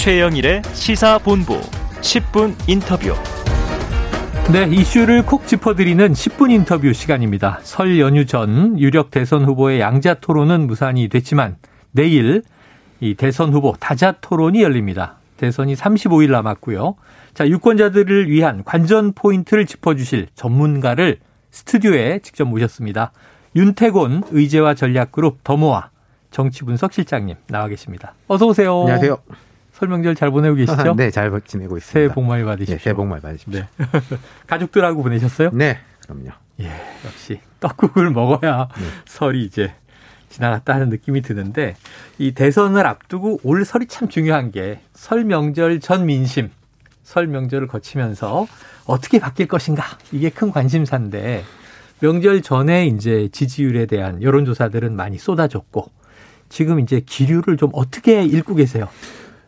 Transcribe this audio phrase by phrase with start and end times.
[0.00, 1.60] 최영일의 시사본부
[2.00, 3.12] 10분 인터뷰.
[4.50, 7.60] 네, 이슈를 콕 짚어드리는 10분 인터뷰 시간입니다.
[7.64, 11.58] 설 연휴 전 유력 대선 후보의 양자 토론은 무산이 됐지만
[11.92, 12.42] 내일
[13.00, 15.18] 이 대선 후보 다자 토론이 열립니다.
[15.36, 16.94] 대선이 35일 남았고요.
[17.34, 21.18] 자, 유권자들을 위한 관전 포인트를 짚어주실 전문가를
[21.50, 23.12] 스튜디오에 직접 모셨습니다.
[23.54, 25.90] 윤태곤 의제와 전략그룹 더모아
[26.30, 28.14] 정치분석 실장님 나와 계십니다.
[28.28, 28.80] 어서 오세요.
[28.80, 29.49] 안녕하세요.
[29.80, 30.94] 설명절 잘 보내고 계시죠?
[30.96, 31.92] 네, 잘 지내고 있습니다.
[31.92, 32.76] 새해 복 많이 받으십시오.
[32.76, 33.60] 네, 새해 복 많이 받으십시오.
[33.60, 33.66] 네.
[34.46, 35.50] 가족들하고 보내셨어요?
[35.52, 36.30] 네, 그럼요.
[36.60, 36.70] 예,
[37.06, 38.84] 역시 떡국을 먹어야 네.
[39.06, 39.72] 설이 이제
[40.28, 41.74] 지나갔다 하는 느낌이 드는데
[42.18, 46.50] 이 대선을 앞두고 올 설이 참 중요한 게 설 명절 전 민심,
[47.02, 48.46] 설 명절을 거치면서
[48.84, 51.42] 어떻게 바뀔 것인가 이게 큰 관심사인데
[52.00, 55.90] 명절 전에 이제 지지율에 대한 여론조사들은 많이 쏟아졌고
[56.50, 58.88] 지금 이제 기류를 좀 어떻게 읽고 계세요?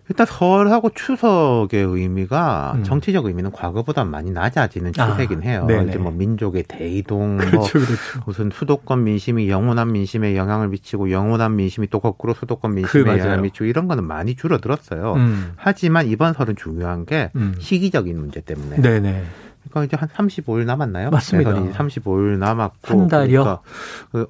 [0.08, 2.84] 일단 설하고 추석의 의미가 음.
[2.84, 5.64] 정치적 의미는 과거보다 많이 낮아지는 추세긴 아, 해요.
[5.66, 5.90] 네네.
[5.90, 8.20] 이제 뭐 민족의 대이동, 뭐 그렇죠, 뭐 그렇죠.
[8.26, 13.42] 무슨 수도권 민심이 영원한 민심에 영향을 미치고 영원한 민심이 또 거꾸로 수도권 민심에 그, 영향을
[13.42, 15.14] 미치고 이런 거는 많이 줄어들었어요.
[15.14, 15.52] 음.
[15.56, 17.54] 하지만 이번 설은 중요한 게 음.
[17.60, 18.80] 시기적인 문제 때문에.
[18.80, 19.24] 네네.
[19.70, 21.10] 그러니까 이제 한 35일 남았나요?
[21.10, 21.52] 맞습니다.
[21.52, 23.42] 35일 남았고 한 달이요.
[23.44, 23.62] 그러니까
[24.10, 24.26] 그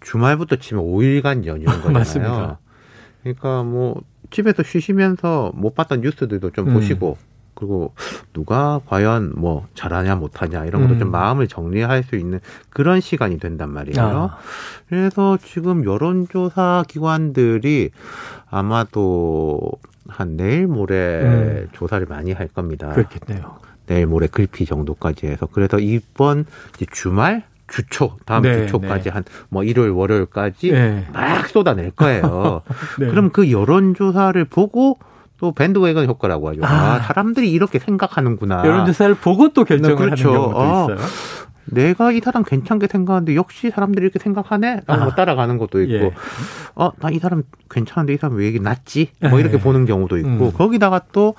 [0.00, 1.92] 주말부터 치면 5일간 연휴인 거잖아요.
[1.92, 2.58] 맞습니다.
[3.22, 6.74] 그러니까 뭐 집에서 쉬시면서 못 봤던 뉴스들도 좀 음.
[6.74, 7.16] 보시고
[7.54, 7.92] 그리고
[8.32, 10.98] 누가 과연 뭐 잘하냐 못하냐 이런 것도 음.
[10.98, 14.04] 좀 마음을 정리할 수 있는 그런 시간이 된단 말이에요.
[14.04, 14.38] 아.
[14.88, 17.90] 그래서 지금 여론조사 기관들이
[18.50, 19.60] 아마도
[20.08, 21.68] 한 내일 모레 음.
[21.72, 22.92] 조사를 많이 할 겁니다.
[22.92, 23.58] 그렇겠네요.
[23.86, 26.46] 내일 모레 글피 정도까지 해서 그래서 이번
[26.90, 29.22] 주말 주초 다음 네, 주초까지 네.
[29.50, 31.06] 한뭐 일요일 월요일까지 네.
[31.12, 32.62] 막 쏟아낼 거예요.
[33.00, 33.06] 네.
[33.08, 34.98] 그럼 그 여론조사를 보고
[35.38, 36.60] 또 밴드웨건 효과라고 하죠.
[36.64, 38.64] 아, 아, 사람들이 이렇게 생각하는구나.
[38.64, 40.28] 여론조사를 보고 또 결정을 그렇죠.
[40.28, 41.08] 하는 경우도 어, 있어요.
[41.66, 44.82] 내가 이 사람 괜찮게 생각하는데 역시 사람들이 이렇게 생각하네?
[44.86, 46.12] 아, 뭐 따라가는 것도 있고, 예.
[46.76, 49.10] 어, 나 이 사람 괜찮은데 이 사람 왜 얘기 낫지?
[49.30, 49.60] 뭐 이렇게 예.
[49.60, 50.52] 보는 경우도 있고, 음.
[50.52, 51.34] 거기다가 또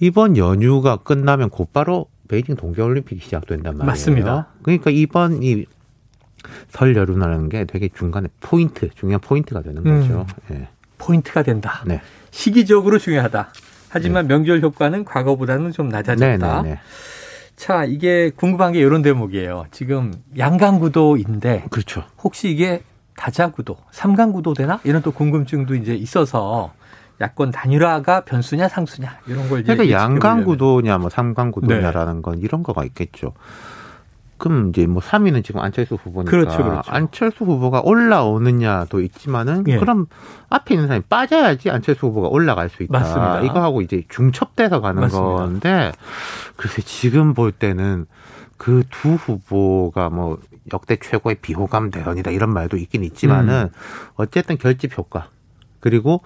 [0.00, 3.86] 이번 연휴가 끝나면 곧바로 베이징 동계올림픽이 시작된단 말이에요.
[3.86, 4.46] 맞습니다.
[4.62, 5.64] 그러니까 이번 이
[6.68, 10.26] 설 여론이라는 게 되게 중간에 포인트, 중요한 포인트가 되는 거죠.
[10.50, 10.68] 음, 네.
[10.98, 11.82] 포인트가 된다.
[11.86, 12.00] 네.
[12.30, 13.52] 시기적으로 중요하다.
[13.88, 14.34] 하지만 네.
[14.34, 16.62] 명절 효과는 과거보다는 좀 낮아졌다.
[16.62, 16.80] 네, 네, 네.
[17.56, 19.66] 자, 이게 궁금한 게 이런 대목이에요.
[19.70, 22.04] 지금 양강구도인데 그렇죠.
[22.22, 22.82] 혹시 이게
[23.16, 24.80] 다자구도, 삼강구도 되나?
[24.84, 26.72] 이런 또 궁금증도 이제 있어서
[27.20, 32.22] 야권 단일화가 변수냐 상수냐 이런 걸 이제 그러니까 양강 구도냐 뭐 삼강 구도냐라는 네.
[32.22, 33.32] 건 이런 거가 있겠죠.
[34.38, 36.90] 그럼 이제 뭐 3위는 지금 안철수 후보니까 그렇죠, 그렇죠.
[36.90, 39.78] 안철수 후보가 올라오느냐도 있지만은 예.
[39.78, 40.06] 그럼
[40.50, 42.98] 앞에 있는 사람이 빠져야지 안철수 후보가 올라갈 수 있다.
[42.98, 43.40] 맞습니다.
[43.42, 45.34] 이거하고 이제 중첩돼서 가는 맞습니다.
[45.36, 45.92] 건데
[46.56, 48.06] 글쎄 지금 볼 때는
[48.56, 50.38] 그 두 후보가 뭐
[50.72, 53.68] 역대 최고의 비호감 대선이다 이런 말도 있긴 있지만은 음.
[54.14, 55.28] 어쨌든 결집 효과
[55.80, 56.20] 그리고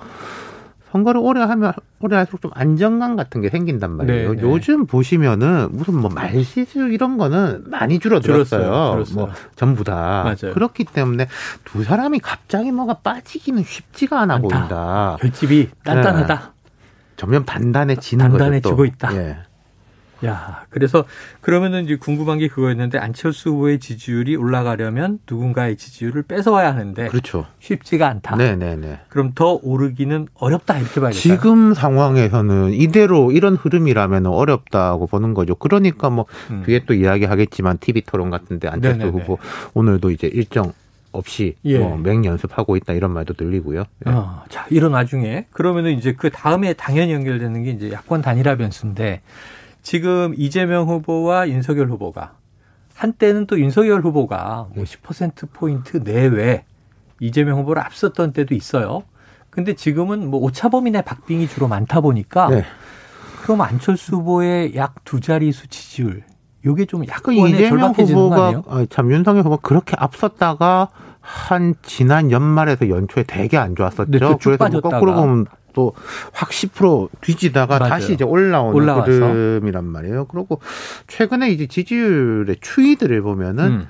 [0.97, 4.35] 선거를 오래 하면 오래 할수록 좀 안정감 같은 게 생긴단 말이에요.
[4.35, 4.43] 네, 네.
[4.43, 8.63] 요즘 보시면은 무슨 뭐 말실수 이런 거는 많이 줄어들었어요.
[8.63, 9.27] 줄었어요, 줄었어요.
[9.27, 10.55] 뭐 전부 다 맞아요.
[10.55, 11.29] 그렇기 때문에
[11.65, 15.17] 두 사람이 갑자기 뭐가 빠지기는 쉽지가 않아 보인다.
[15.21, 16.35] 결집이 단단하다.
[16.35, 16.41] 네.
[17.17, 19.17] 점점 단단해지는 단단해지고 있다.
[19.17, 19.37] 예.
[20.27, 21.05] 야, 그래서
[21.41, 27.47] 그러면은 이제 궁금한 게 그거였는데 안철수 후보의 지지율이 올라가려면 누군가의 지지율을 뺏어와야 하는데 그렇죠.
[27.61, 28.37] 쉽지가 않다.
[28.37, 29.01] 네, 네, 네.
[29.09, 31.21] 그럼 더 오르기는 어렵다 이렇게 봐야겠다.
[31.21, 35.55] 지금 상황에서는 이대로 이런 흐름이라면 어렵다고 보는 거죠.
[35.55, 36.63] 그러니까 뭐 음.
[36.67, 39.19] 뒤에 또 이야기하겠지만 TV 토론 같은데 안철수 네네네.
[39.19, 39.39] 후보
[39.75, 40.73] 오늘도 이제 일정
[41.17, 41.79] 없이 예.
[41.79, 43.85] 뭐 맹연습하고 있다 이런 말도 들리고요.
[44.07, 44.11] 예.
[44.11, 49.23] 어, 자, 이런 와중에 그러면은 이제 그 다음에 당연히 연결되는 게 이제 야권 단일화 변수인데
[49.87, 52.33] 지금 이재명 후보와 윤석열 후보가
[52.97, 56.65] 한때는 또 윤석열 후보가 뭐 10%포인트 내외
[57.21, 59.05] 이재명 후보를 앞섰던 때도 있어요.
[59.49, 62.65] 근데 지금은 뭐 오차범위내 박빙이 주로 많다 보니까 네.
[63.43, 66.25] 그럼 안철수 후보의 약 두 자리수 지지율
[66.65, 70.89] 요게 좀 약간 이재명 후보가 아, 참 윤석열 후보가 그렇게 앞섰다가
[71.21, 74.11] 한 지난 연말에서 연초에 되게 안 좋았었죠.
[74.11, 75.93] 네, 그래서 뭐 거꾸로 보면 또
[76.33, 77.91] 확 10% 뒤지다가 맞아요.
[77.91, 79.11] 다시 이제 올라오는 올라와서.
[79.11, 80.25] 흐름이란 말이에요.
[80.27, 80.61] 그리고
[81.07, 83.87] 최근에 이제 지지율의 추이들을 보면은 음.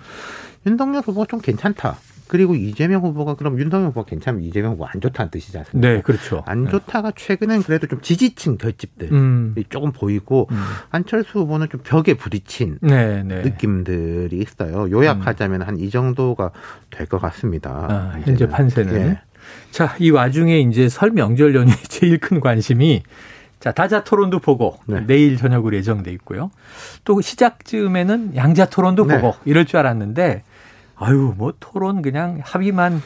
[0.66, 1.96] 윤석열 후보가 좀 괜찮다.
[2.28, 5.88] 그리고 이재명 후보가 그럼 윤석열 후보가 괜찮으면 이재명 후보 안 좋다는 뜻이지 않습니까?
[5.88, 6.42] 네, 그렇죠.
[6.46, 6.70] 안 네.
[6.72, 9.54] 좋다가 최근엔 그래도 좀 지지층 결집들이 음.
[9.68, 10.56] 조금 보이고 음.
[10.90, 13.42] 안철수 후보는 좀 벽에 부딪힌 네, 네.
[13.42, 14.90] 느낌들이 있어요.
[14.90, 15.66] 요약하자면 음.
[15.68, 16.50] 한이 정도가
[16.90, 17.70] 될 것 같습니다.
[17.88, 18.94] 아, 현재 판세는.
[18.96, 19.20] 예.
[19.70, 23.02] 자, 이 와중에 이제 설 명절 연휴 제일 큰 관심이
[23.60, 25.00] 자, 다자 토론도 보고 네.
[25.06, 26.50] 내일 저녁으로 예정돼 있고요.
[27.04, 29.20] 또 시작 즈음에는 양자 토론도 네.
[29.20, 30.42] 보고 이럴 줄 알았는데
[30.96, 33.02] 아유, 뭐 토론 그냥 합의만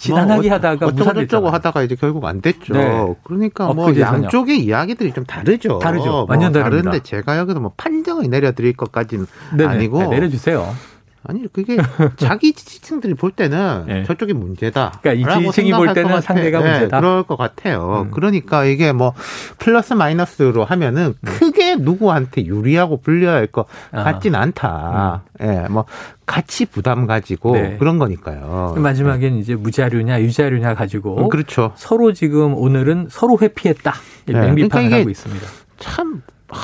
[0.00, 2.72] 지난하게 뭐 하다가 어쩌고저쩌고 하다가 이제 결국 안 됐죠.
[2.72, 3.14] 네.
[3.22, 5.78] 그러니까 뭐 양쪽의 이야기들이 좀 다르죠.
[5.78, 6.26] 다르죠.
[6.28, 9.26] 완전 뭐 다른데 제가 여기서 뭐 판정을 내려드릴 것까지는
[9.56, 9.66] 네네.
[9.66, 10.74] 아니고 네, 내려주세요.
[11.22, 11.76] 아니 그게
[12.16, 14.04] 자기 지지층들이 볼 때는 네.
[14.04, 15.00] 저쪽이 문제다.
[15.02, 17.00] 그러니까 이 지지층이 볼 때는 상대가 네, 문제다.
[17.00, 18.06] 그럴 것 같아요.
[18.06, 18.10] 음.
[18.10, 19.12] 그러니까 이게 뭐
[19.58, 21.14] 플러스 마이너스로 하면은 음.
[21.22, 24.02] 크게 누구한테 유리하고 불리할 것 아.
[24.04, 25.24] 같진 않다.
[25.40, 25.46] 음.
[25.46, 25.84] 예, 뭐
[26.24, 27.76] 같이 부담 가지고 네.
[27.78, 28.74] 그런 거니까요.
[28.78, 31.72] 마지막엔 이제 무자료냐 유자료냐 가지고 음, 그렇죠.
[31.76, 33.92] 서로 지금 오늘은 서로 회피했다.
[34.26, 34.32] 네.
[34.32, 35.46] 맹비판을 그러니까 하고 있습니다.
[35.78, 36.56] 참 아,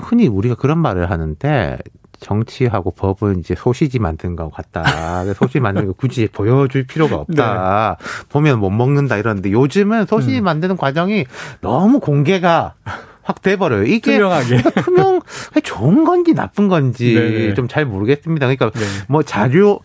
[0.00, 1.78] 흔히 우리가 그런 말을 하는데
[2.24, 5.24] 정치하고 법은 이제 소시지 만드는 거 같다.
[5.34, 7.98] 소시지 만드는 거 굳이 보여줄 필요가 없다.
[8.00, 8.06] 네.
[8.30, 10.44] 보면 못 먹는다 이러는데 요즘은 소시지 음.
[10.44, 11.26] 만드는 과정이
[11.60, 12.74] 너무 공개가
[13.22, 13.84] 확 돼버려요.
[13.84, 14.62] 이게 투명하게.
[14.82, 15.20] 투명
[15.62, 17.54] 좋은 건지 나쁜 건지 네, 네.
[17.54, 18.46] 좀잘 모르겠습니다.
[18.46, 18.86] 그러니까 네.
[19.08, 19.80] 뭐 자료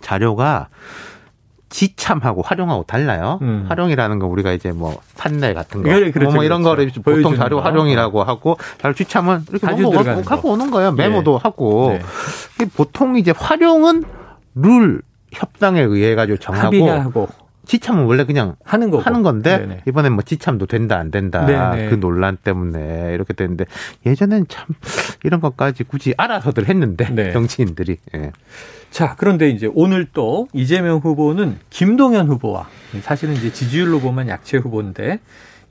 [0.00, 0.68] 자료가
[1.72, 3.38] 지참하고 활용하고 달라요.
[3.42, 3.64] 음.
[3.68, 7.02] 활용이라는 건 우리가 이제 뭐 판넬 같은 거, 그래, 그렇죠, 뭐, 뭐 이런 그렇죠.
[7.02, 7.62] 거를 보통 자료 거.
[7.62, 10.92] 활용이라고 하고 자료 지참은 이렇게 뭐 갖고 오는 거예요.
[10.92, 11.38] 메모도 네.
[11.42, 11.98] 하고
[12.58, 12.66] 네.
[12.76, 14.04] 보통 이제 활용은
[14.54, 15.00] 룰
[15.32, 17.28] 협상에 의해 가지고 정하고.
[17.66, 19.82] 지참은 원래 그냥 하는 거 하는 건데 네네.
[19.86, 21.90] 이번엔 뭐 지참도 된다 안 된다 네네.
[21.90, 23.66] 그 논란 때문에 이렇게 됐는데
[24.04, 24.66] 예전엔 참
[25.24, 27.32] 이런 것까지 굳이 알아서들 했는데 네.
[27.32, 28.32] 정치인들이 예.
[28.90, 32.68] 자, 그런데 이제 오늘 또 이재명 후보는 김동연 후보와
[33.00, 35.18] 사실은 이제 지지율로 보면 약체 후보인데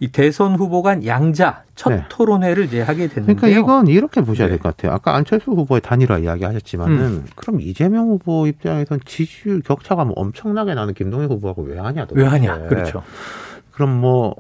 [0.01, 2.03] 이 대선 후보 간 양자 첫 네.
[2.09, 3.35] 토론회를 이제 하게 됐는데요.
[3.35, 4.53] 그러니까 이건 이렇게 보셔야 네.
[4.53, 4.93] 될것 같아요.
[4.93, 7.25] 아까 안철수 후보의 단일화 이야기하셨지만은 음.
[7.35, 12.05] 그럼 이재명 후보 입장에선 지지율 격차가 뭐 엄청나게 나는 김동연 후보하고 왜 하냐?
[12.07, 12.23] 도대체.
[12.23, 12.67] 왜 하냐?
[12.67, 13.03] 그렇죠.
[13.71, 14.35] 그럼 뭐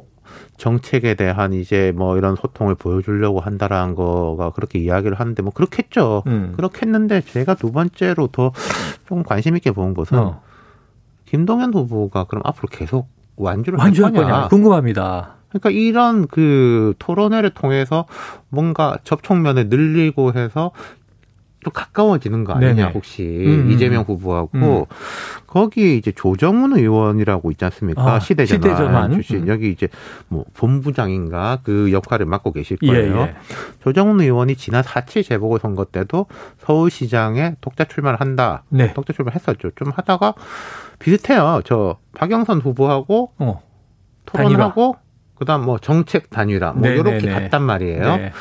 [0.57, 6.23] 정책에 대한 이제 뭐 이런 소통을 보여주려고 한다라는 거가 그렇게 이야기를 하는데 뭐 그렇겠죠.
[6.25, 6.53] 음.
[6.55, 8.51] 그렇겠는데 제가 두 번째로 더
[9.07, 10.41] 좀 관심 있게 본 것은 어.
[11.25, 15.35] 김동연 후보가 그럼 앞으로 계속 완주를 완주할 거냐 궁금합니다.
[15.51, 18.05] 그러니까 이런 그 토론회를 통해서
[18.49, 20.71] 뭔가 접촉면을 늘리고 해서
[21.63, 22.91] 좀 가까워지는 거 아니냐 네네.
[22.93, 23.71] 혹시 음, 음.
[23.71, 24.85] 이재명 후보하고 음.
[25.45, 28.15] 거기 이제 조정훈 의원이라고 있지 않습니까?
[28.15, 29.47] 아, 시대전환, 시대전환, 출신 음.
[29.47, 29.87] 여기 이제
[30.27, 33.17] 뭐 본부장인가 그 역할을 맡고 계실 예, 거예요.
[33.17, 33.35] 예, 예.
[33.83, 36.25] 조정훈 의원이 지난 4.7 재보궐 선거 때도
[36.59, 38.63] 서울시장에 독자 출마를 한다.
[38.69, 38.93] 네.
[38.93, 39.71] 독자 출마했었죠.
[39.75, 40.33] 좀 하다가
[40.97, 41.61] 비슷해요.
[41.65, 43.61] 저 박영선 후보하고 어.
[44.25, 44.95] 토론하고
[45.41, 47.17] 그다음 뭐 정책 단위라 뭐 네네네.
[47.17, 48.15] 이렇게 갔단 말이에요.
[48.17, 48.31] 네.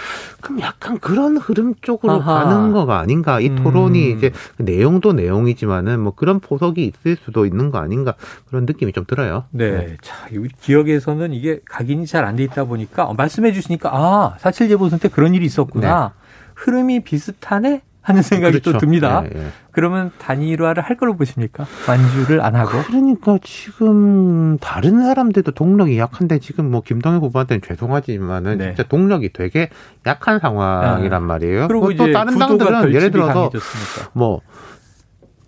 [0.42, 2.44] 그럼 약간 그런 흐름 쪽으로 아하.
[2.44, 3.40] 가는 거가 아닌가?
[3.40, 4.18] 이 토론이 음.
[4.18, 8.16] 이제 내용도 내용이지만은 뭐 그런 보석이 있을 수도 있는 거 아닌가
[8.50, 9.44] 그런 느낌이 좀 들어요.
[9.50, 9.70] 네.
[9.70, 9.96] 네.
[10.02, 10.28] 자,
[10.60, 15.32] 기억에서는 이게 각인이 잘 안 돼 있다 보니까 말씀해 주시니까 아, 사칠 재보선 때 그런
[15.34, 16.12] 일이 있었구나.
[16.14, 16.20] 네.
[16.54, 17.80] 흐름이 비슷하네.
[18.02, 18.72] 하는 생각이 그렇죠.
[18.72, 19.22] 또 듭니다.
[19.24, 19.46] 예, 예.
[19.72, 21.66] 그러면 단일화를 할 걸로 보십니까?
[21.88, 22.82] 완주를 안 하고?
[22.86, 28.64] 그러니까 지금 다른 사람들도 동력이 약한데 지금 뭐 김동현 후보한테는 죄송하지만은 네.
[28.74, 29.68] 진짜 동력이 되게
[30.06, 31.26] 약한 상황이란 아.
[31.26, 31.68] 말이에요.
[31.68, 34.10] 그리고 또 다른 당들은 예를 들어서 강해졌으니까.
[34.14, 34.40] 뭐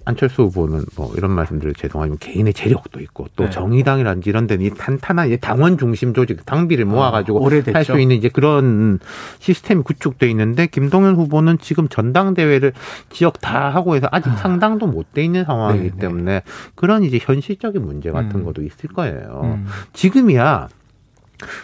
[0.05, 3.51] 안철수 후보는 뭐 이런 말씀드려 죄송하지만 개인의 재력도 있고 또 네.
[3.51, 8.29] 정의당이라든지 이런 데는 이 탄탄한 이제 당원 중심 조직 당비를 모아가지고 아, 할수 있는 이제
[8.29, 8.99] 그런
[9.39, 12.73] 시스템이 구축돼 있는데 김동연 후보는 지금 전당대회를
[13.11, 14.37] 지역 다 하고 해서 아직 아.
[14.37, 15.99] 상당도 못 돼 있는 상황이기 네, 네.
[15.99, 16.43] 때문에
[16.75, 18.45] 그런 이제 현실적인 문제 같은 음.
[18.45, 19.43] 것도 있을 거예요.
[19.45, 19.67] 음.
[19.93, 20.69] 지금이야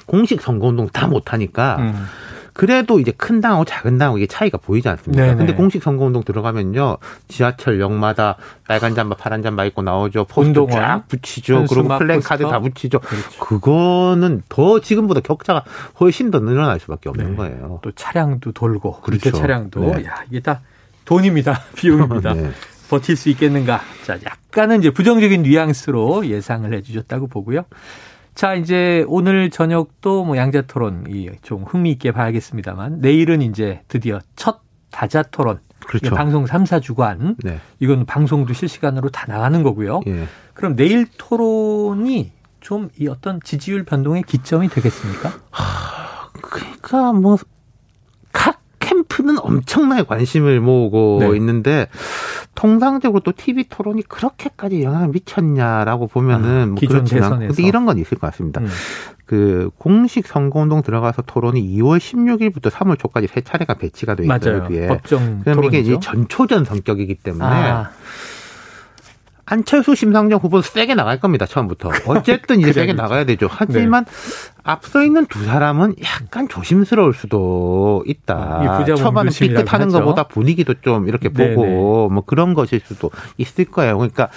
[0.06, 2.04] 공식 선거운동 다 못하니까 음.
[2.58, 5.22] 그래도 이제 큰 당하고 작은 당하고 이게 차이가 보이지 않습니까?
[5.22, 5.36] 네네.
[5.36, 6.96] 근데 공식 선거운동 들어가면요.
[7.28, 8.34] 지하철 역마다
[8.66, 10.24] 빨간 잠바, 파란 잠바 입고 나오죠.
[10.24, 11.66] 포스터 쫙 붙이죠.
[11.70, 12.98] 그리고 플랜카드 다 붙이죠.
[12.98, 13.38] 그렇죠.
[13.38, 15.62] 그거는 더 지금보다 격차가
[16.00, 17.36] 훨씬 더 늘어날 수밖에 없는 네.
[17.36, 17.78] 거예요.
[17.80, 19.30] 또 차량도 돌고 그렇죠.
[19.30, 20.06] 차량도 네.
[20.06, 20.60] 야, 이게 다
[21.04, 21.60] 돈입니다.
[21.78, 22.34] 비용입니다.
[22.34, 22.50] 네.
[22.90, 23.82] 버틸 수 있겠는가?
[24.02, 27.66] 자, 약간은 이제 부정적인 뉘앙스로 예상을 해 주셨다고 보고요.
[28.38, 34.60] 자, 이제 오늘 저녁도 뭐 양자 토론이 좀 흥미있게 봐야겠습니다만 내일은 이제 드디어 첫
[34.92, 35.58] 다자 토론.
[35.84, 36.14] 그렇죠.
[36.14, 37.34] 방송 3사 주관.
[37.42, 37.58] 네.
[37.80, 40.02] 이건 방송도 실시간으로 다 나가는 거고요.
[40.06, 40.28] 예.
[40.54, 42.30] 그럼 내일 토론이
[42.60, 45.32] 좀 이 어떤 지지율 변동의 기점이 되겠습니까?
[45.50, 47.38] 하, 그러니까 뭐
[48.32, 51.36] 각 캠프는 엄청나게 관심을 모으고 네.
[51.38, 51.88] 있는데
[52.58, 58.18] 통상적으로 또 TV 토론이 그렇게까지 영향을 미쳤냐라고 보면은 아, 뭐 그렇지만 근데 이런 건 있을
[58.18, 58.60] 것 같습니다.
[58.60, 58.66] 음.
[59.26, 64.66] 그 공식 선거운동 들어가서 토론이 2월 16일부터 3월 초까지 세 차례가 배치가 돼 있어요.
[64.66, 64.88] 뒤에.
[64.88, 67.90] 법정 그럼 이게 이제 전초전 성격이기 때문에 아.
[69.50, 74.10] 안철수 심상정 후보는 세게 나갈 겁니다 처음부터 어쨌든 이제 세게 나가야 되죠 하지만 네.
[74.68, 78.84] 앞서 있는 두 사람은 약간 조심스러울 수도 있다.
[78.96, 81.74] 초반에 삐끗하는 것보다 분위기도 좀 이렇게 보고 네네.
[82.10, 83.96] 뭐 그런 것일 수도 있을 거예요.
[83.96, 84.28] 그러니까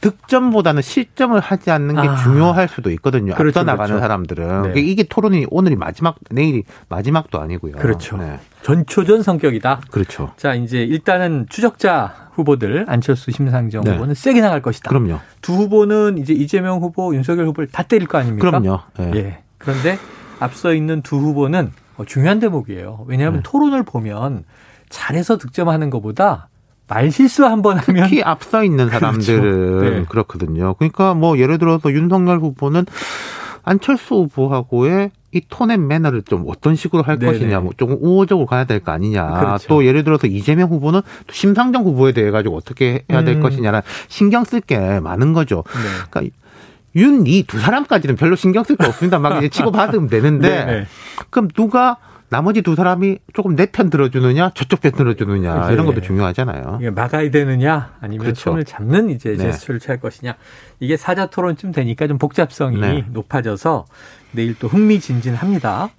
[0.00, 2.16] 득점보다는 실점을 하지 않는 게 아.
[2.16, 3.34] 중요할 수도 있거든요.
[3.34, 4.00] 그렇죠, 앞서 나가는 그렇죠.
[4.00, 4.68] 사람들은 네.
[4.68, 7.76] 그러니까 이게 토론이 오늘이 마지막 내일이 마지막도 아니고요.
[7.76, 8.16] 그렇죠.
[8.16, 8.40] 네.
[8.62, 9.82] 전초전 성격이다.
[9.92, 10.32] 그렇죠.
[10.36, 13.92] 자 이제 일단은 추적자 후보들 안철수 심상정 네.
[13.92, 14.88] 후보는 세게 나갈 것이다.
[14.88, 15.20] 그럼요.
[15.40, 18.50] 두 후보는 이제 이재명 후보, 윤석열 후보를 다 때릴 거 아닙니까?
[18.50, 18.80] 그럼요.
[18.98, 19.12] 네.
[19.14, 19.38] 예.
[19.58, 19.98] 그런데
[20.40, 23.04] 앞서 있는 두 후보는 뭐 중요한 대목이에요.
[23.08, 23.50] 왜냐하면 네.
[23.50, 24.44] 토론을 보면
[24.88, 26.48] 잘해서 득점하는 것보다
[26.86, 28.98] 말실수 한 번 하면 특히 앞서 있는 그렇죠.
[29.00, 29.40] 사람들은
[29.80, 29.90] 그렇죠.
[29.98, 30.04] 네.
[30.08, 30.74] 그렇거든요.
[30.74, 32.86] 그러니까 뭐 예를 들어서 윤석열 후보는
[33.64, 37.32] 안철수 후보하고의 이 톤앤 매너를 좀 어떤 식으로 할 네네.
[37.32, 39.26] 것이냐, 뭐 조금 우호적으로 가야 될 거 아니냐.
[39.40, 39.68] 그렇죠.
[39.68, 43.42] 또 예를 들어서 이재명 후보는 또 심상정 후보에 대해 가지고 어떻게 해야 될 음.
[43.42, 45.64] 것이냐는 신경 쓸 게 많은 거죠.
[45.66, 46.06] 네.
[46.10, 46.34] 그러니까
[46.96, 49.18] 윤, 이 두 사람까지는 별로 신경 쓸 거 없습니다.
[49.18, 50.86] 막 이제 치고받으면 되는데, 네, 네.
[51.30, 51.96] 그럼 누가
[52.30, 55.72] 나머지 두 사람이 조금 내 편 들어주느냐, 저쪽 편 들어주느냐, 그렇죠.
[55.72, 56.78] 이런 것도 중요하잖아요.
[56.80, 58.50] 이게 막아야 되느냐, 아니면 그렇죠.
[58.50, 59.36] 손을 잡는 이제 네.
[59.38, 60.34] 제스처를 취할 것이냐.
[60.80, 63.04] 이게 사자 토론쯤 되니까 좀 복잡성이 네.
[63.10, 63.86] 높아져서
[64.32, 65.90] 내일 또 흥미진진합니다.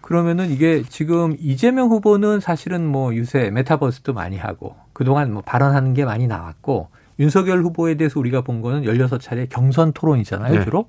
[0.00, 6.04] 그러면은 이게 지금 이재명 후보는 사실은 뭐 유세 메타버스도 많이 하고 그동안 뭐 발언하는 게
[6.04, 6.88] 많이 나왔고
[7.20, 10.64] 윤석열 후보에 대해서 우리가 본 거는 16차례 경선 토론이잖아요, 네.
[10.64, 10.86] 주로.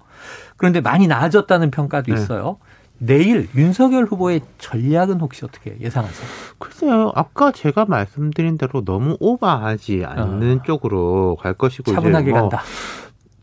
[0.58, 2.20] 그런데 많이 나아졌다는 평가도 네.
[2.20, 2.58] 있어요.
[2.98, 6.28] 내일 윤석열 후보의 전략은 혹시 어떻게 예상하세요?
[6.60, 7.12] 글쎄요.
[7.16, 10.64] 아까 제가 말씀드린 대로 너무 오버하지 않는 어.
[10.64, 12.62] 쪽으로 갈 것이고 차분하게 뭐 간다.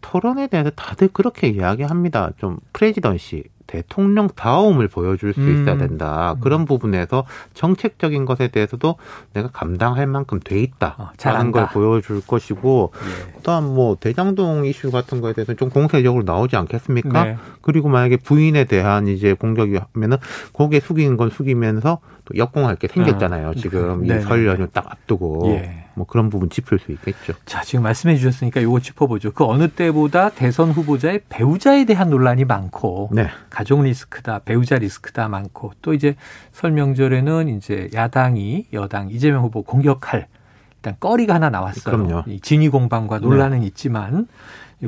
[0.01, 2.31] 토론에 대해서 다들 그렇게 이야기합니다.
[2.39, 5.79] 좀 프레지던시 대통령 다움을 보여줄 수 있어야 음.
[5.79, 6.33] 된다.
[6.33, 6.41] 음.
[6.41, 8.97] 그런 부분에서 정책적인 것에 대해서도
[9.35, 13.33] 내가 감당할 만큼 돼 있다 라는 어, 걸 보여줄 것이고 예.
[13.37, 17.25] 그다음 뭐 대장동 이슈 같은 거에 대해서 좀 공세적으로 나오지 않겠습니까?
[17.25, 17.37] 네.
[17.61, 20.17] 그리고 만약에 부인에 대한 이제 공격이 하면은
[20.53, 23.49] 고개 숙이는 건 숙이면서 또 역공할 게 생겼잖아요.
[23.49, 24.19] 아, 지금 네.
[24.19, 25.45] 이설 연휴 딱 앞두고.
[25.49, 25.85] 예.
[25.95, 27.33] 뭐 그런 부분 짚을 수 있겠죠.
[27.45, 29.33] 자, 지금 말씀해 주셨으니까 요거 짚어보죠.
[29.33, 33.27] 그 어느 때보다 대선 후보자의 배우자에 대한 논란이 많고 네.
[33.51, 36.15] 가족 리스크다, 배우자 리스크다 많고 또 이제
[36.53, 40.29] 설 명절에는 이제 야당이 여당 이재명 후보 공격할
[40.79, 41.85] 일단 꺼리가 하나 나왔어요.
[41.85, 42.25] 그럼요.
[42.43, 43.67] 진위 공방과 논란은 네.
[43.67, 44.29] 있지만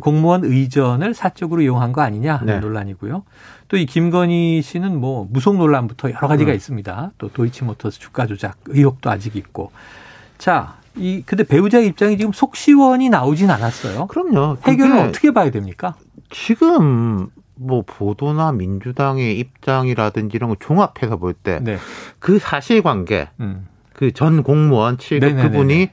[0.00, 2.60] 공무원 의전을 사적으로 이용한 거 아니냐 하는 네.
[2.60, 3.24] 논란이고요.
[3.68, 6.56] 또 이 김건희 씨는 뭐 무속 논란부터 여러 가지가 음.
[6.56, 7.12] 있습니다.
[7.18, 9.72] 또 도이치모터스 주가 조작 의혹도 아직 있고.
[10.38, 14.06] 자, 이 근데 배우자 입장이 지금 속시원이 나오진 않았어요.
[14.06, 14.58] 그럼요.
[14.62, 15.94] 해결을 어떻게 봐야 됩니까?
[16.30, 21.78] 지금 뭐 보도나 민주당의 입장이라든지 이런 거 종합해서 볼 때그 네.
[22.18, 23.66] 그 사실관계, 음.
[24.00, 25.48] 그 전 공무원 7급 네네네네.
[25.50, 25.90] 그분이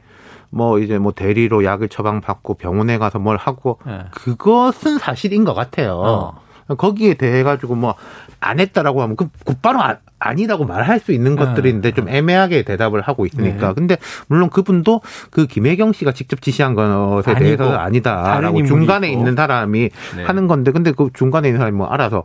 [0.50, 4.00] 뭐 이제 뭐 대리로 약을 처방받고 병원에 가서 뭘 하고 네.
[4.12, 5.94] 그것은 사실인 것 같아요.
[5.98, 6.76] 어.
[6.78, 7.96] 거기에 대해 가지고 뭐
[8.40, 11.44] 안 했다라고 하면 그 곧바로 아, 아니라고 말할 수 있는 네.
[11.44, 13.70] 것들인데 좀 애매하게 대답을 하고 있으니까.
[13.70, 13.74] 네.
[13.74, 13.98] 근데
[14.28, 19.20] 물론 그분도 그 김혜경 씨가 직접 지시한 것에 대해서는 아니다라고 중간에 있고.
[19.20, 20.24] 있는 사람이 네.
[20.24, 22.24] 하는 건데 근데 그 중간에 있는 사람이 뭐 알아서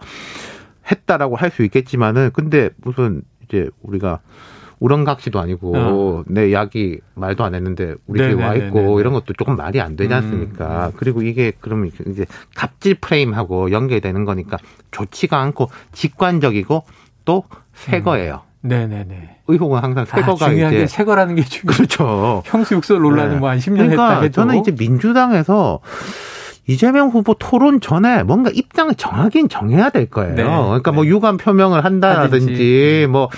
[0.90, 4.18] 했다라고 할 수 있겠지만은 근데 무슨 이제 우리가
[4.82, 6.24] 우렁각시도 아니고 어.
[6.26, 10.12] 내 약이 말도 안 했는데 우리 집에 와 있고 이런 것도 조금 말이 안 되지
[10.12, 10.86] 음, 않습니까?
[10.86, 10.92] 음.
[10.96, 14.58] 그리고 이게 그러면 이제 갑질 프레임하고 연계되는 거니까
[14.90, 16.84] 좋지가 않고 직관적이고
[17.24, 18.42] 또 새 거예요.
[18.64, 18.68] 음.
[18.68, 19.38] 네네네.
[19.48, 21.72] 의혹은 항상 새 거가 아, 중요하게 이제 새 거라는 게 중요.
[21.72, 22.42] 그렇죠.
[22.46, 23.38] 형수 육설 논란은 네.
[23.40, 25.80] 뭐한 10년 그러니까 했다 해도 저는 이제 민주당에서
[26.68, 30.34] 이재명 후보 토론 전에 뭔가 입장을 정하긴 정해야 될 거예요.
[30.36, 30.44] 네.
[30.44, 31.08] 그러니까 뭐 네.
[31.10, 33.28] 뭐 유감 표명을 한다라든지 뭐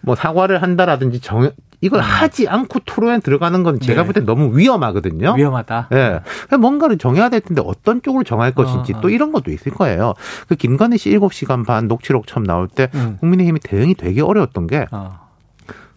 [0.00, 1.50] 뭐 사과를 한다라든지 정
[1.80, 2.02] 이걸 음.
[2.02, 4.06] 하지 않고 토론에 들어가는 건 제가 네.
[4.06, 5.34] 볼때 너무 위험하거든요.
[5.36, 5.88] 위험하다.
[5.92, 6.20] 예.
[6.50, 6.56] 네.
[6.56, 10.14] 뭔가를 정해야 될 텐데 어떤 쪽으로 정할 것인지 어, 또 이런 것도 있을 거예요.
[10.48, 13.16] 그 김건희 씨 7시간 반 녹취록 처음 나올 때 음.
[13.20, 15.28] 국민의힘이 대응이 되게 어려웠던 게 어.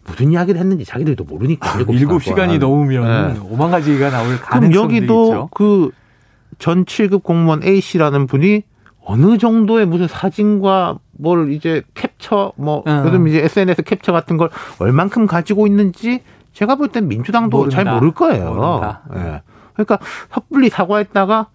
[0.06, 1.74] 무슨 이야기를 했는지 자기들도 모르니까.
[1.80, 3.40] 7시간 이 넘으면 네.
[3.50, 5.92] 오만 가지가 나올 가능성이 그럼 여기도 그
[6.62, 8.62] 전 7급 공무원 A씨라는 분이
[9.04, 13.04] 어느 정도의 무슨 사진과 뭘 이제 캡처 뭐 음.
[13.06, 14.50] 요즘 이제 SNS 캡처 같은 걸
[14.80, 16.24] 얼만큼 가지고 있는지
[16.54, 17.76] 제가 볼 땐 민주당도 모른다.
[17.76, 19.00] 잘 모를 거예요.
[19.16, 19.20] 예.
[19.20, 19.42] 네.
[19.74, 20.00] 그러니까
[20.32, 21.48] 섣불리 사과했다가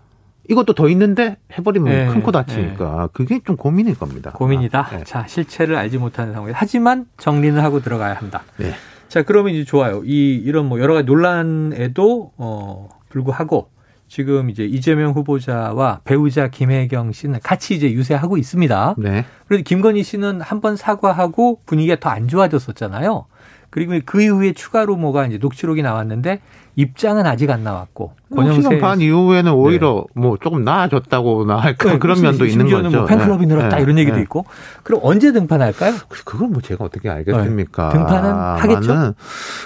[0.48, 3.08] 이것도 더 있는데 해버리면 네, 큰코 다치니까 네.
[3.12, 4.30] 그게 좀 고민일 겁니다.
[4.30, 4.88] 고민이다.
[4.92, 5.04] 네.
[5.04, 8.42] 자 실체를 알지 못하는 상황에 하지만 정리는 하고 들어가야 한다.
[8.56, 8.72] 네.
[9.08, 10.02] 자 그러면 이제 좋아요.
[10.04, 13.68] 이 이런 뭐 여러 가지 논란에도 어 불구하고
[14.08, 18.94] 지금 이제 이재명 후보자와 배우자 김혜경 씨는 같이 이제 유세하고 있습니다.
[18.98, 19.24] 네.
[19.46, 23.26] 그런데 김건희 씨는 한 번 사과하고 분위기가 더 안 좋아졌었잖아요.
[23.76, 26.40] 그리고 그 이후에 추가로 뭐가 이제 녹취록이 나왔는데
[26.76, 30.20] 입장은 아직 안 나왔고 권영세 반 이후에는 오히려 네.
[30.22, 32.90] 뭐 조금 나아졌다고 나 할까 네, 그런 면도 있는 거죠.
[32.90, 33.54] 뭐 팬클럽이 네.
[33.54, 33.82] 늘었다 네.
[33.82, 34.22] 이런 얘기도 네.
[34.22, 34.46] 있고
[34.82, 35.92] 그럼 언제 등판할까요?
[36.08, 37.90] 그건 뭐 제가 어떻게 알겠습니까?
[37.90, 37.98] 네.
[37.98, 39.14] 등판은 하겠죠.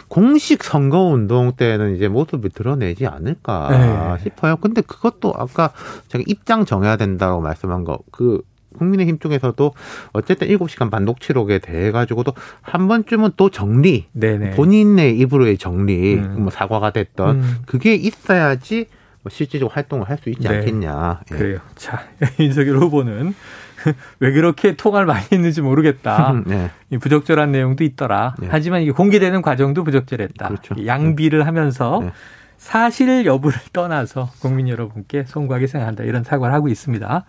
[0.08, 4.56] 공식 선거 운동 때는 이제 모습을 드러내지 않을까 싶어요.
[4.56, 5.70] 근데 그것도 아까
[6.08, 8.42] 제가 입장 정해야 된다고 말씀한 거 그
[8.78, 9.72] 국민의힘 쪽에서도
[10.12, 14.50] 어쨌든 7시간 반 녹취록에 대해 가지고도 한 번쯤은 또 정리, 네네.
[14.50, 16.42] 본인의 입으로의 정리, 음.
[16.42, 17.56] 뭐 사과가 됐던 음.
[17.66, 18.86] 그게 있어야지
[19.22, 20.56] 뭐 실질적으로 활동을 할 수 있지 네.
[20.56, 21.20] 않겠냐.
[21.30, 21.34] 예.
[21.34, 21.58] 그래요.
[21.76, 22.02] 자,
[22.40, 23.34] 윤석열 후보는
[24.20, 26.34] 왜 그렇게 통화를 많이 했는지 모르겠다.
[26.46, 26.70] 네.
[27.00, 28.34] 부적절한 내용도 있더라.
[28.38, 28.48] 네.
[28.50, 30.48] 하지만 이게 공개되는 과정도 부적절했다.
[30.48, 30.86] 그렇죠.
[30.86, 32.12] 양비를 하면서 네.
[32.58, 36.04] 사실 여부를 떠나서 국민 여러분께 송구하게 생각한다.
[36.04, 37.24] 이런 사과를 하고 있습니다.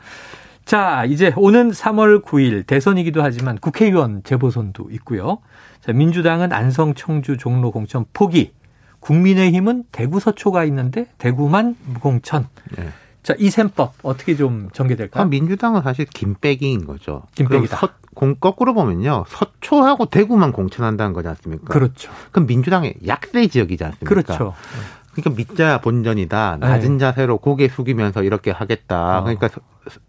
[0.71, 5.39] 자, 이제 오는 3월 9일 대선이기도 하지만 국회의원 재보선도 있고요.
[5.81, 8.53] 자, 민주당은 안성, 청주, 종로 공천 포기.
[9.01, 12.47] 국민의힘은 대구 서초가 있는데 대구만 무공천.
[12.77, 12.87] 네.
[13.21, 15.25] 자, 이 셈법 어떻게 좀 전개될까요?
[15.25, 17.23] 민주당은 사실 김빼기인 거죠.
[17.35, 17.75] 김빼기다.
[17.75, 19.25] 서, 공, 거꾸로 보면요.
[19.27, 21.65] 서초하고 대구만 공천한다는 거지 않습니까?
[21.65, 22.13] 그렇죠.
[22.31, 24.07] 그럼 민주당의 약세 지역이지 않습니까?
[24.07, 24.53] 그렇죠.
[25.11, 26.59] 그러니까 믿자야 본전이다.
[26.61, 26.97] 낮은 네.
[26.99, 29.19] 자세로 고개 숙이면서 이렇게 하겠다.
[29.19, 29.23] 어.
[29.23, 29.49] 그러니까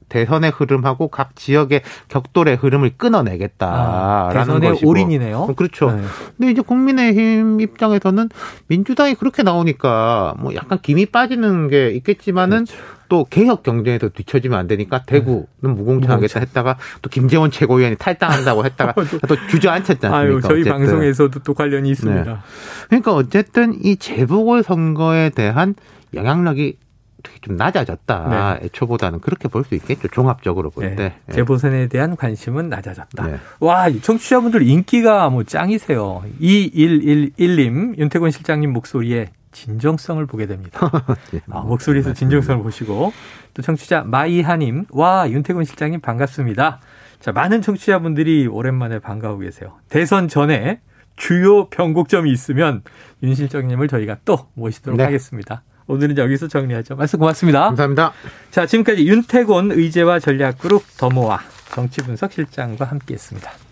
[0.08, 4.90] 대선의 흐름하고 각 지역의 격돌의 흐름을 끊어내겠다라는 아, 대선의 것이고.
[4.90, 5.38] 올인이네요.
[5.38, 5.90] 어, 그렇죠.
[5.90, 6.02] 네.
[6.36, 8.28] 근데 이제 국민의힘 입장에서는
[8.66, 12.82] 민주당이 그렇게 나오니까 뭐 약간 김이 빠지는 게 있겠지만은 그렇죠.
[13.08, 15.68] 또 개혁 경쟁에서 뒤처지면 안 되니까 대구는 네.
[15.68, 18.94] 무공천하겠다 했다가 또 김재원 최고위원이 탈당한다고 했다가
[19.28, 20.16] 또 주저앉혔지 않습니까?
[20.16, 20.72] 아유, 저희 어쨌든.
[20.72, 22.24] 방송에서도 또 관련이 있습니다.
[22.24, 22.36] 네.
[22.88, 25.74] 그러니까 어쨌든 이 재보궐 선거에 대한
[26.14, 26.76] 영향력이
[27.40, 28.58] 좀 낮아졌다.
[28.60, 28.66] 네.
[28.66, 30.08] 애초보다는 그렇게 볼 수 있겠죠.
[30.08, 30.96] 종합적으로 볼 네.
[30.96, 31.14] 때.
[31.26, 31.34] 네.
[31.34, 33.26] 재보선에 대한 관심은 낮아졌다.
[33.26, 33.36] 네.
[33.60, 36.22] 와, 청취자분들 인기가 뭐 짱이세요.
[36.40, 40.80] 2111님, 윤태곤 실장님 목소리에 진정성을 보게 됩니다.
[41.32, 41.40] 네.
[41.50, 43.12] 아, 목소리에서 진정성을 보시고
[43.54, 46.80] 또 청취자 마이하님, 와, 윤태곤 실장님 반갑습니다.
[47.20, 49.74] 자, 많은 청취자분들이 오랜만에 반가워 계세요.
[49.88, 50.80] 대선 전에
[51.16, 52.82] 주요 변곡점이 있으면
[53.22, 55.04] 윤 실장님을 저희가 또 모시도록 네.
[55.04, 55.62] 하겠습니다.
[55.86, 56.96] 오늘은 여기서 정리하죠.
[56.96, 57.64] 말씀 고맙습니다.
[57.66, 58.12] 감사합니다.
[58.50, 61.40] 자, 지금까지 윤태곤 의제와 전략그룹 더모아
[61.72, 63.62] 정치분석 실장과 함께했습니다.